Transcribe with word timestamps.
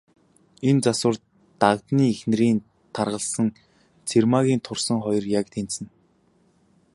Энэ 0.69 0.81
завсар, 0.83 1.15
Дагданы 1.59 2.03
эхнэрийн 2.13 2.59
таргалсан, 2.95 3.47
Цэрмаагийн 4.07 4.61
турсан 4.65 4.97
хоёр 5.05 5.25
яг 5.39 5.45
тэнцэнэ. 5.53 5.89